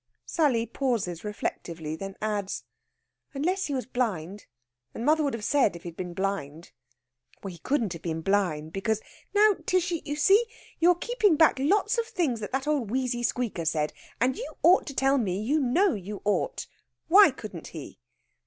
Sally 0.25 0.65
pauses 0.65 1.23
reflectively, 1.23 1.95
then 1.95 2.17
adds: 2.23 2.63
"Unless 3.35 3.65
he 3.67 3.73
was 3.75 3.85
blind. 3.85 4.47
And 4.95 5.05
mother 5.05 5.23
would 5.23 5.35
have 5.35 5.43
said 5.43 5.75
if 5.75 5.83
he'd 5.83 5.95
been 5.95 6.15
blind." 6.15 6.71
"He 7.47 7.59
couldn't 7.59 7.93
have 7.93 8.01
been 8.01 8.21
blind, 8.21 8.73
because" 8.73 8.99
"Now, 9.35 9.57
Tishy, 9.67 10.01
you 10.03 10.15
see! 10.15 10.43
You're 10.79 10.95
keeping 10.95 11.35
back 11.35 11.59
lots 11.59 11.99
of 11.99 12.07
things 12.07 12.39
that 12.39 12.67
old 12.67 12.89
wheezy 12.89 13.21
squeaker 13.21 13.63
said. 13.63 13.93
And 14.19 14.35
you 14.39 14.53
ought 14.63 14.87
to 14.87 14.95
tell 14.95 15.19
me 15.19 15.39
you 15.39 15.59
know 15.59 15.93
you 15.93 16.23
ought. 16.25 16.65
Why 17.07 17.29
couldn't 17.29 17.67
he?" 17.67 17.99